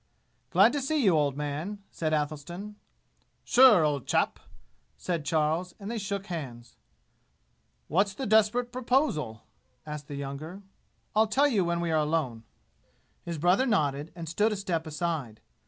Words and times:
"Glad 0.49 0.73
to 0.73 0.81
see 0.81 1.03
you, 1.03 1.15
old 1.15 1.37
man," 1.37 1.83
said 1.91 2.11
Athelstan. 2.11 2.75
"Sure, 3.43 3.83
old 3.85 4.07
chap!" 4.07 4.39
said 4.97 5.23
Charles; 5.27 5.75
and 5.79 5.91
they 5.91 5.99
shook 5.99 6.25
hands. 6.25 6.75
"What's 7.87 8.15
the 8.15 8.25
desperate 8.25 8.71
proposal?" 8.71 9.43
asked 9.85 10.07
the 10.07 10.15
younger. 10.15 10.63
"I'll 11.15 11.27
tell 11.27 11.47
you 11.47 11.63
when 11.63 11.81
we 11.81 11.91
are 11.91 11.99
alone." 12.01 12.45
His 13.25 13.37
brother 13.37 13.67
nodded 13.67 14.11
and 14.15 14.27
stood 14.27 14.51
a 14.51 14.55
step 14.55 14.87
aside. 14.87 15.39